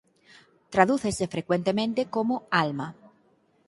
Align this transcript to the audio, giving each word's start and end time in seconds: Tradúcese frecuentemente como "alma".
Tradúcese 0.73 1.25
frecuentemente 1.35 2.01
como 2.15 2.35
"alma". 2.63 2.87